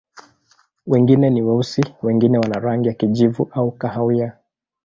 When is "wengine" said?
0.87-1.29, 2.03-2.37